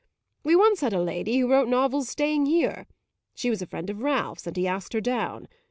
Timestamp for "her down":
4.93-5.47